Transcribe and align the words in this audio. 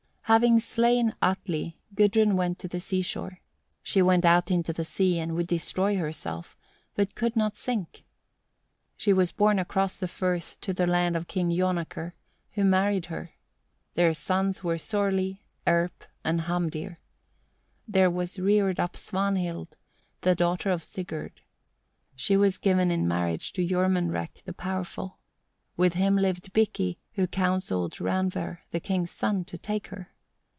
Having 0.25 0.59
slain 0.59 1.13
Atli, 1.21 1.77
Gudrun 1.93 2.37
went 2.37 2.57
to 2.59 2.69
the 2.69 2.79
sea 2.79 3.01
shore. 3.01 3.41
She 3.83 4.01
went 4.01 4.23
out 4.23 4.49
into 4.49 4.71
the 4.71 4.85
sea, 4.85 5.19
and 5.19 5.35
would 5.35 5.47
destroy 5.47 5.97
herself, 5.97 6.55
but 6.95 7.15
could 7.15 7.35
not 7.35 7.57
sink. 7.57 8.05
She 8.95 9.11
was 9.11 9.33
borne 9.33 9.59
across 9.59 9.99
the 9.99 10.07
firth 10.07 10.57
to 10.61 10.73
the 10.73 10.87
land 10.87 11.17
of 11.17 11.27
King 11.27 11.49
Jonakr, 11.49 12.13
who 12.53 12.63
married 12.63 13.07
her. 13.07 13.33
Their 13.95 14.13
sons 14.13 14.63
were 14.63 14.77
Sorli, 14.77 15.41
Erp, 15.67 16.05
and 16.23 16.43
Hamdir. 16.43 16.99
There 17.85 18.09
was 18.09 18.39
reared 18.39 18.79
up 18.79 18.95
Svanhild, 18.95 19.75
the 20.21 20.33
daughter 20.33 20.71
of 20.71 20.81
Sigurd. 20.81 21.41
She 22.15 22.37
was 22.37 22.57
given 22.57 22.89
in 22.89 23.05
marriage 23.05 23.51
to 23.51 23.67
Jormunrek 23.67 24.45
the 24.45 24.53
Powerful. 24.53 25.17
With 25.75 25.95
him 25.95 26.15
lived 26.15 26.53
Bikki, 26.53 26.99
who 27.15 27.27
counselled 27.27 27.95
Randver, 27.99 28.59
the 28.71 28.79
king's 28.79 29.11
son, 29.11 29.43
to 29.43 29.57
take 29.57 29.87
her. 29.87 30.07